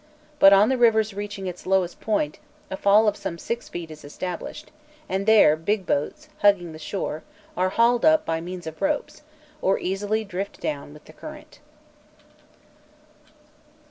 [0.39, 2.39] But on the river's reaching its lowest point
[2.71, 4.71] a fall of some six feet is established,
[5.07, 7.21] and there big boats, hugging the shore,
[7.55, 9.21] are hauled up by means of ropes,
[9.61, 11.59] or easily drift down with the current.